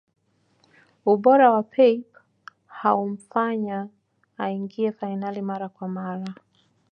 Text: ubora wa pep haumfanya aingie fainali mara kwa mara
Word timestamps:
ubora 1.13 1.45
wa 1.53 1.63
pep 1.73 2.05
haumfanya 2.79 3.79
aingie 4.43 4.91
fainali 4.91 5.41
mara 5.49 5.69
kwa 5.69 5.87
mara 5.87 6.35